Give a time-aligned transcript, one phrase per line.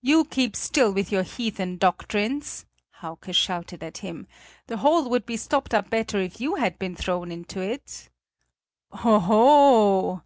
[0.00, 2.64] "You keep still with your heathen doctrines,"
[3.02, 4.26] Hauke shouted at him,
[4.66, 8.08] "the hole would be stopped up better if you had been thrown into it!"
[9.04, 10.22] "Oho!"